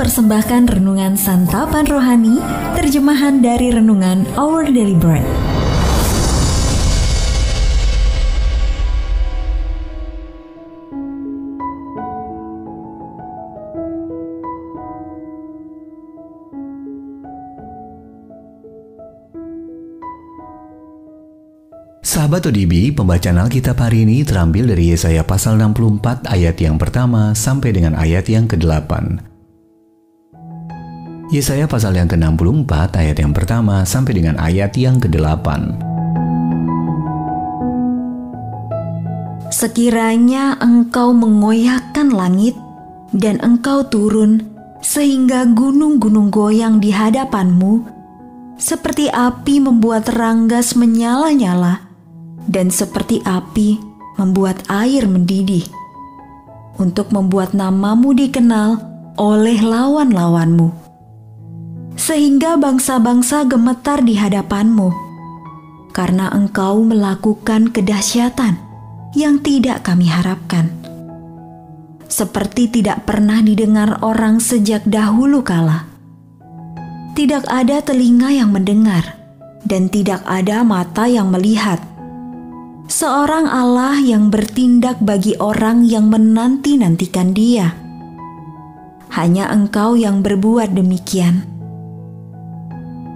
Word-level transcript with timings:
mempersembahkan 0.00 0.80
renungan 0.80 1.12
santapan 1.12 1.84
rohani, 1.84 2.40
terjemahan 2.72 3.44
dari 3.44 3.68
renungan 3.68 4.24
Our 4.32 4.72
Daily 4.72 4.96
Bread. 4.96 5.28
Sahabat 22.00 22.48
ODB, 22.48 22.96
pembacaan 22.96 23.36
Alkitab 23.36 23.76
hari 23.76 24.08
ini 24.08 24.24
terambil 24.24 24.72
dari 24.72 24.96
Yesaya 24.96 25.28
pasal 25.28 25.60
64 25.60 26.24
ayat 26.24 26.56
yang 26.56 26.80
pertama 26.80 27.36
sampai 27.36 27.76
dengan 27.76 27.92
ayat 28.00 28.24
yang 28.32 28.48
ke-8. 28.48 29.29
Yesaya 31.30 31.70
pasal 31.70 31.94
yang 31.94 32.10
ke-64 32.10 32.90
ayat 32.98 33.22
yang 33.22 33.30
pertama 33.30 33.86
sampai 33.86 34.18
dengan 34.18 34.34
ayat 34.42 34.74
yang 34.74 34.98
ke-8. 34.98 35.46
Sekiranya 39.54 40.58
engkau 40.58 41.14
mengoyakkan 41.14 42.10
langit 42.10 42.58
dan 43.14 43.38
engkau 43.46 43.86
turun 43.86 44.42
sehingga 44.82 45.46
gunung-gunung 45.46 46.34
goyang 46.34 46.82
di 46.82 46.90
hadapanmu, 46.90 47.86
seperti 48.58 49.06
api 49.06 49.62
membuat 49.62 50.10
ranggas 50.10 50.74
menyala-nyala, 50.74 51.86
dan 52.50 52.74
seperti 52.74 53.22
api 53.22 53.78
membuat 54.18 54.66
air 54.66 55.06
mendidih, 55.06 55.62
untuk 56.74 57.14
membuat 57.14 57.54
namamu 57.54 58.18
dikenal 58.18 58.82
oleh 59.14 59.62
lawan-lawanmu 59.62 60.89
sehingga 62.00 62.56
bangsa-bangsa 62.56 63.44
gemetar 63.44 64.00
di 64.00 64.16
hadapanmu, 64.16 64.88
karena 65.92 66.32
engkau 66.32 66.80
melakukan 66.80 67.68
kedahsyatan 67.68 68.56
yang 69.12 69.36
tidak 69.44 69.84
kami 69.84 70.08
harapkan. 70.08 70.72
Seperti 72.08 72.72
tidak 72.72 73.04
pernah 73.04 73.44
didengar 73.44 74.00
orang 74.00 74.40
sejak 74.40 74.80
dahulu 74.88 75.44
kala. 75.44 75.84
Tidak 77.12 77.44
ada 77.52 77.84
telinga 77.84 78.32
yang 78.32 78.48
mendengar, 78.48 79.20
dan 79.68 79.92
tidak 79.92 80.24
ada 80.24 80.64
mata 80.64 81.04
yang 81.04 81.28
melihat. 81.28 81.84
Seorang 82.88 83.44
Allah 83.44 84.00
yang 84.00 84.32
bertindak 84.32 85.04
bagi 85.04 85.36
orang 85.36 85.84
yang 85.84 86.08
menanti-nantikan 86.08 87.36
Dia. 87.36 87.76
Hanya 89.12 89.52
Engkau 89.52 89.94
yang 90.00 90.24
berbuat 90.24 90.74
demikian 90.74 91.59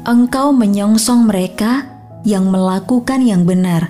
engkau 0.05 0.53
menyongsong 0.53 1.25
mereka 1.25 1.89
yang 2.29 2.53
melakukan 2.53 3.25
yang 3.25 3.49
benar 3.49 3.89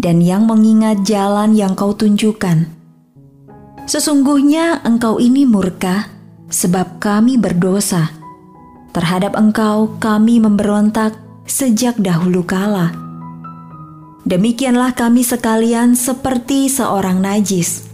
dan 0.00 0.24
yang 0.24 0.48
mengingat 0.48 1.04
jalan 1.04 1.52
yang 1.52 1.76
kau 1.76 1.92
tunjukkan. 1.92 2.64
Sesungguhnya 3.84 4.80
engkau 4.88 5.20
ini 5.20 5.44
murka 5.44 6.08
sebab 6.48 6.96
kami 6.96 7.36
berdosa. 7.36 8.08
Terhadap 8.96 9.36
engkau 9.36 10.00
kami 10.00 10.40
memberontak 10.40 11.12
sejak 11.44 12.00
dahulu 12.00 12.40
kala. 12.40 12.96
Demikianlah 14.24 14.96
kami 14.96 15.20
sekalian 15.20 15.92
seperti 15.92 16.72
seorang 16.72 17.20
najis, 17.20 17.84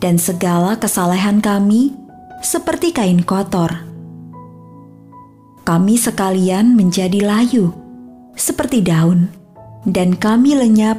dan 0.00 0.16
segala 0.16 0.80
kesalehan 0.80 1.44
kami 1.44 1.92
seperti 2.40 2.96
kain 2.96 3.20
kotor 3.20 3.85
kami 5.66 5.98
sekalian 5.98 6.78
menjadi 6.78 7.26
layu, 7.26 7.74
seperti 8.38 8.86
daun, 8.86 9.26
dan 9.82 10.14
kami 10.14 10.54
lenyap 10.54 10.94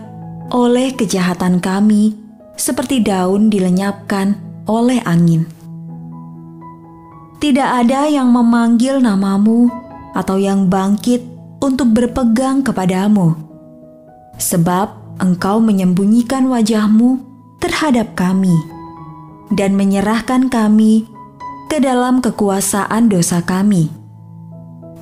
oleh 0.51 0.91
kejahatan 0.91 1.63
kami, 1.63 2.19
seperti 2.59 2.99
daun 2.99 3.47
dilenyapkan 3.47 4.35
oleh 4.67 4.99
angin. 5.07 5.47
Tidak 7.39 7.63
ada 7.63 8.11
yang 8.11 8.27
memanggil 8.27 8.99
namamu 8.99 9.71
atau 10.11 10.35
yang 10.35 10.67
bangkit 10.67 11.23
untuk 11.63 11.95
berpegang 11.95 12.59
kepadamu, 12.59 13.39
sebab 14.35 14.91
engkau 15.23 15.63
menyembunyikan 15.63 16.43
wajahmu 16.51 17.23
terhadap 17.63 18.19
kami 18.19 18.53
dan 19.47 19.79
menyerahkan 19.79 20.51
kami 20.51 21.07
ke 21.71 21.79
dalam 21.79 22.19
kekuasaan 22.19 23.07
dosa 23.07 23.39
kami. 23.47 24.06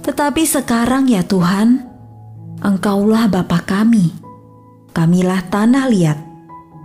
Tetapi 0.06 0.46
sekarang 0.46 1.10
ya 1.10 1.26
Tuhan, 1.26 1.82
Engkaulah 2.62 3.26
Bapa 3.26 3.66
kami. 3.66 4.14
Kamilah 4.94 5.50
tanah 5.50 5.90
liat, 5.90 6.22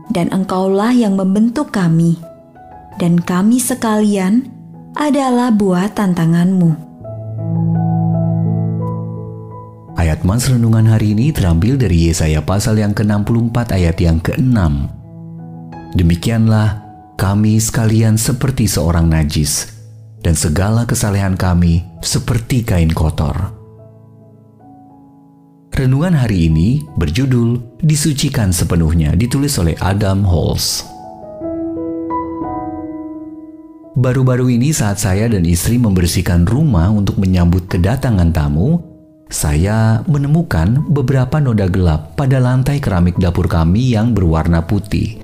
dan 0.08 0.32
Engkaulah 0.32 0.96
yang 0.96 1.20
membentuk 1.20 1.68
kami. 1.68 2.16
Dan 2.96 3.20
kami 3.20 3.60
sekalian 3.60 4.48
adalah 4.96 5.52
buah 5.52 5.92
tantanganmu. 5.92 6.88
Ayat 10.00 10.24
Mas 10.24 10.48
Renungan 10.48 10.88
hari 10.88 11.12
ini 11.12 11.28
terambil 11.28 11.76
dari 11.76 12.08
Yesaya 12.08 12.40
pasal 12.40 12.80
yang 12.80 12.96
ke-64 12.96 13.76
ayat 13.76 14.00
yang 14.00 14.16
ke-6. 14.16 14.56
Demikianlah 15.92 16.80
kami 17.20 17.60
sekalian 17.60 18.16
seperti 18.16 18.64
seorang 18.64 19.12
najis, 19.12 19.68
dan 20.24 20.32
segala 20.32 20.88
kesalehan 20.88 21.36
kami 21.36 21.89
seperti 22.00 22.64
kain 22.64 22.88
kotor. 22.90 23.52
Renungan 25.70 26.12
hari 26.12 26.48
ini 26.52 26.84
berjudul 26.96 27.80
Disucikan 27.80 28.52
Sepenuhnya 28.52 29.16
ditulis 29.16 29.56
oleh 29.56 29.76
Adam 29.80 30.24
Halls. 30.24 30.84
Baru-baru 33.96 34.56
ini 34.56 34.72
saat 34.72 35.00
saya 35.00 35.28
dan 35.28 35.44
istri 35.44 35.76
membersihkan 35.76 36.48
rumah 36.48 36.88
untuk 36.88 37.20
menyambut 37.20 37.68
kedatangan 37.68 38.32
tamu, 38.32 38.80
saya 39.28 40.00
menemukan 40.08 40.84
beberapa 40.88 41.36
noda 41.36 41.68
gelap 41.68 42.16
pada 42.16 42.40
lantai 42.40 42.80
keramik 42.80 43.16
dapur 43.20 43.44
kami 43.44 43.92
yang 43.92 44.16
berwarna 44.16 44.64
putih. 44.64 45.20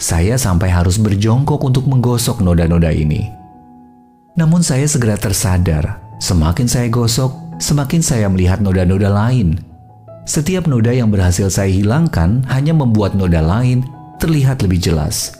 Saya 0.00 0.34
sampai 0.34 0.72
harus 0.72 0.98
berjongkok 0.98 1.62
untuk 1.62 1.86
menggosok 1.86 2.42
noda-noda 2.42 2.90
ini. 2.90 3.39
Namun 4.40 4.64
saya 4.64 4.88
segera 4.88 5.20
tersadar, 5.20 6.00
semakin 6.16 6.64
saya 6.64 6.88
gosok, 6.88 7.60
semakin 7.60 8.00
saya 8.00 8.24
melihat 8.32 8.64
noda-noda 8.64 9.12
lain. 9.12 9.60
Setiap 10.24 10.64
noda 10.64 10.96
yang 10.96 11.12
berhasil 11.12 11.52
saya 11.52 11.68
hilangkan 11.68 12.40
hanya 12.48 12.72
membuat 12.72 13.12
noda 13.12 13.44
lain 13.44 13.84
terlihat 14.16 14.64
lebih 14.64 14.80
jelas. 14.80 15.36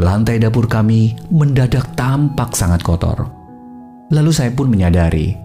Lantai 0.00 0.40
dapur 0.40 0.64
kami 0.64 1.12
mendadak 1.28 1.92
tampak 1.92 2.56
sangat 2.56 2.80
kotor. 2.80 3.28
Lalu 4.08 4.32
saya 4.32 4.48
pun 4.48 4.72
menyadari, 4.72 5.36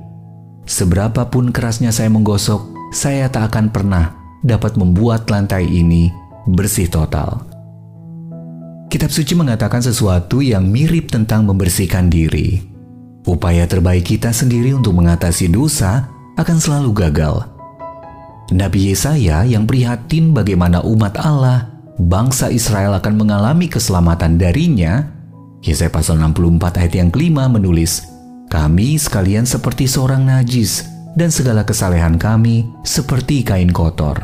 seberapapun 0.64 1.52
kerasnya 1.52 1.92
saya 1.92 2.08
menggosok, 2.08 2.72
saya 2.96 3.28
tak 3.28 3.52
akan 3.52 3.68
pernah 3.68 4.16
dapat 4.48 4.80
membuat 4.80 5.28
lantai 5.28 5.68
ini 5.68 6.08
bersih 6.48 6.88
total. 6.88 7.44
Kitab 8.88 9.12
suci 9.12 9.36
mengatakan 9.36 9.84
sesuatu 9.84 10.40
yang 10.40 10.64
mirip 10.72 11.12
tentang 11.12 11.44
membersihkan 11.44 12.08
diri. 12.08 12.77
Upaya 13.28 13.68
terbaik 13.68 14.08
kita 14.16 14.32
sendiri 14.32 14.72
untuk 14.72 14.96
mengatasi 14.96 15.52
dosa 15.52 16.08
akan 16.40 16.58
selalu 16.64 16.96
gagal. 16.96 17.44
Nabi 18.56 18.96
Yesaya 18.96 19.44
yang 19.44 19.68
prihatin 19.68 20.32
bagaimana 20.32 20.80
umat 20.88 21.20
Allah, 21.20 21.68
bangsa 22.00 22.48
Israel 22.48 22.96
akan 22.96 23.20
mengalami 23.20 23.68
keselamatan 23.68 24.40
darinya, 24.40 25.12
Yesaya 25.60 25.92
pasal 25.92 26.24
64 26.24 26.80
ayat 26.80 26.94
yang 26.96 27.10
kelima 27.12 27.52
menulis, 27.52 28.08
Kami 28.48 28.96
sekalian 28.96 29.44
seperti 29.44 29.92
seorang 29.92 30.24
najis, 30.24 30.88
dan 31.20 31.28
segala 31.28 31.68
kesalehan 31.68 32.16
kami 32.16 32.64
seperti 32.88 33.44
kain 33.44 33.76
kotor. 33.76 34.16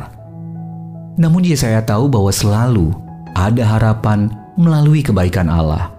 Namun 1.20 1.44
Yesaya 1.44 1.84
tahu 1.84 2.08
bahwa 2.08 2.32
selalu 2.32 2.96
ada 3.36 3.68
harapan 3.68 4.32
melalui 4.56 5.04
kebaikan 5.04 5.52
Allah. 5.52 5.92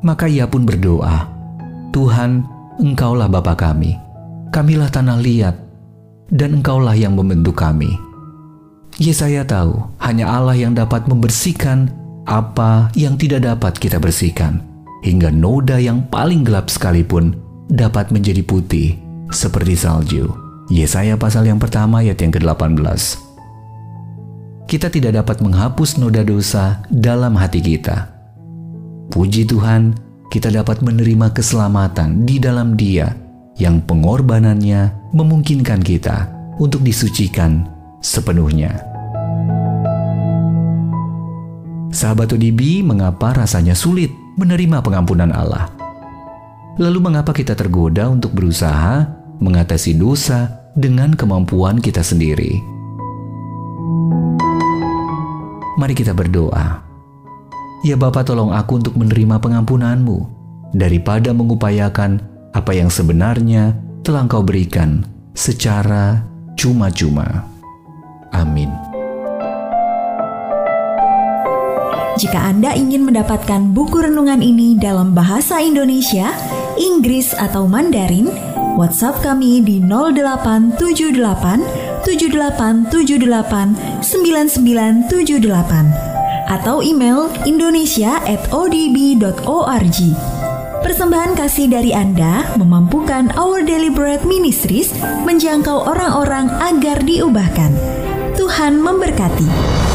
Maka 0.00 0.32
ia 0.32 0.48
pun 0.48 0.64
berdoa, 0.64 1.31
Tuhan, 1.92 2.48
Engkaulah 2.80 3.28
Bapa 3.28 3.52
kami, 3.52 3.94
kamilah 4.48 4.88
tanah 4.88 5.20
liat, 5.20 5.56
dan 6.32 6.58
Engkaulah 6.58 6.96
yang 6.96 7.12
membentuk 7.12 7.60
kami. 7.60 7.92
Yesaya 8.96 9.44
tahu 9.44 9.76
hanya 10.00 10.28
Allah 10.28 10.56
yang 10.56 10.72
dapat 10.72 11.04
membersihkan 11.04 11.92
apa 12.24 12.88
yang 12.96 13.20
tidak 13.20 13.44
dapat 13.44 13.76
kita 13.76 14.00
bersihkan, 14.00 14.64
hingga 15.04 15.28
noda 15.28 15.76
yang 15.76 16.00
paling 16.08 16.44
gelap 16.48 16.72
sekalipun 16.72 17.36
dapat 17.68 18.08
menjadi 18.08 18.40
putih 18.40 18.96
seperti 19.28 19.76
salju. 19.76 20.32
Yesaya 20.72 21.20
pasal 21.20 21.44
yang 21.44 21.60
pertama 21.60 22.00
ayat 22.00 22.16
yang 22.24 22.32
ke-18. 22.32 23.20
Kita 24.64 24.88
tidak 24.88 25.20
dapat 25.20 25.44
menghapus 25.44 26.00
noda 26.00 26.24
dosa 26.24 26.80
dalam 26.88 27.36
hati 27.36 27.60
kita. 27.60 28.08
Puji 29.12 29.44
Tuhan, 29.44 29.92
kita 30.32 30.48
dapat 30.48 30.80
menerima 30.80 31.28
keselamatan 31.36 32.24
di 32.24 32.40
dalam 32.40 32.72
Dia 32.72 33.12
yang 33.60 33.84
pengorbanannya 33.84 35.12
memungkinkan 35.12 35.84
kita 35.84 36.24
untuk 36.56 36.80
disucikan 36.80 37.68
sepenuhnya. 38.00 38.80
Sahabat 41.92 42.32
ODB, 42.32 42.80
mengapa 42.80 43.36
rasanya 43.44 43.76
sulit 43.76 44.08
menerima 44.40 44.80
pengampunan 44.80 45.28
Allah? 45.28 45.68
Lalu 46.80 47.12
mengapa 47.12 47.36
kita 47.36 47.52
tergoda 47.52 48.08
untuk 48.08 48.32
berusaha 48.32 49.04
mengatasi 49.36 50.00
dosa 50.00 50.72
dengan 50.72 51.12
kemampuan 51.12 51.76
kita 51.76 52.00
sendiri? 52.00 52.56
Mari 55.76 55.92
kita 55.92 56.16
berdoa. 56.16 56.91
Ya 57.82 57.98
Bapa 57.98 58.22
tolong 58.22 58.54
aku 58.54 58.78
untuk 58.78 58.94
menerima 58.94 59.42
pengampunanmu 59.42 60.22
daripada 60.70 61.34
mengupayakan 61.34 62.22
apa 62.54 62.78
yang 62.78 62.86
sebenarnya 62.86 63.74
telah 64.06 64.22
engkau 64.22 64.46
berikan 64.46 65.02
secara 65.34 66.22
cuma-cuma. 66.54 67.42
Amin. 68.30 68.70
Jika 72.22 72.54
Anda 72.54 72.70
ingin 72.78 73.02
mendapatkan 73.02 73.74
buku 73.74 74.06
renungan 74.06 74.46
ini 74.46 74.78
dalam 74.78 75.10
bahasa 75.10 75.58
Indonesia, 75.58 76.30
Inggris 76.78 77.34
atau 77.34 77.66
Mandarin, 77.66 78.30
WhatsApp 78.78 79.26
kami 79.26 79.58
di 79.58 79.82
0878 79.82 81.98
7878 82.06 84.06
9978 84.06 86.11
atau 86.52 86.84
email 86.84 87.32
indonesia@odb.org. 87.48 89.98
Persembahan 90.82 91.38
kasih 91.38 91.70
dari 91.72 91.94
Anda 91.96 92.52
memampukan 92.60 93.32
Our 93.38 93.62
Bread 93.94 94.26
Ministries 94.28 94.92
menjangkau 95.24 95.88
orang-orang 95.88 96.52
agar 96.60 97.00
diubahkan. 97.00 97.72
Tuhan 98.36 98.82
memberkati. 98.82 99.91